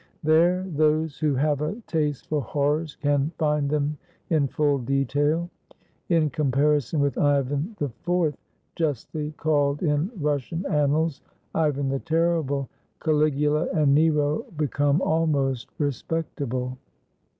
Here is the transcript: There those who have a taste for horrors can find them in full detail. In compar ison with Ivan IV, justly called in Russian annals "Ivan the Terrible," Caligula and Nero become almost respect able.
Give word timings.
There 0.23 0.63
those 0.63 1.19
who 1.19 1.35
have 1.35 1.61
a 1.61 1.75
taste 1.85 2.25
for 2.27 2.41
horrors 2.41 2.95
can 2.95 3.31
find 3.37 3.69
them 3.69 3.99
in 4.31 4.47
full 4.47 4.79
detail. 4.79 5.47
In 6.09 6.31
compar 6.31 6.75
ison 6.77 6.99
with 7.01 7.19
Ivan 7.19 7.75
IV, 7.79 8.35
justly 8.75 9.33
called 9.37 9.83
in 9.83 10.09
Russian 10.19 10.65
annals 10.65 11.21
"Ivan 11.53 11.89
the 11.89 11.99
Terrible," 11.99 12.67
Caligula 12.99 13.67
and 13.75 13.93
Nero 13.93 14.43
become 14.57 15.03
almost 15.03 15.69
respect 15.77 16.41
able. 16.41 16.79